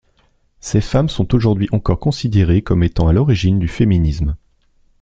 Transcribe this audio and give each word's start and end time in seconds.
Ces 0.61 0.81
femmes 0.81 1.09
sont 1.09 1.35
aujourd’hui 1.35 1.69
encore 1.71 1.99
considérées 1.99 2.63
comme 2.63 2.81
étant 2.81 3.07
à 3.07 3.13
l’origine 3.13 3.59
du 3.59 3.67
féminisme. 3.67 4.35